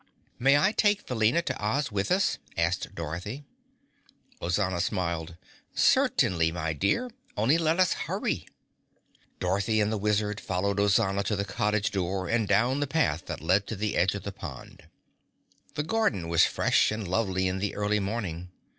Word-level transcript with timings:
"May 0.39 0.57
I 0.57 0.71
take 0.71 1.01
Felina 1.05 1.43
to 1.43 1.63
Oz 1.63 1.91
with 1.91 2.09
us?" 2.09 2.39
asked 2.57 2.95
Dorothy. 2.95 3.43
Ozana 4.41 4.81
smiled. 4.81 5.35
"Certainly, 5.75 6.51
my 6.53 6.73
dear. 6.73 7.11
Only 7.37 7.59
let 7.59 7.79
us 7.79 7.93
hurry." 8.09 8.47
Dorothy 9.39 9.79
and 9.79 9.91
the 9.91 9.99
Wizard 9.99 10.39
followed 10.39 10.79
Ozana 10.79 11.23
to 11.25 11.35
the 11.35 11.45
cottage 11.45 11.91
door 11.91 12.27
and 12.27 12.47
down 12.47 12.79
the 12.79 12.87
path 12.87 13.27
that 13.27 13.41
led 13.41 13.67
to 13.67 13.75
the 13.75 13.95
edge 13.95 14.15
of 14.15 14.23
the 14.23 14.31
pond. 14.31 14.87
The 15.75 15.83
garden 15.83 16.29
was 16.29 16.45
fresh 16.45 16.89
and 16.89 17.07
lovely 17.07 17.47
in 17.47 17.59
the 17.59 17.75
early 17.75 17.99
morning. 17.99 18.49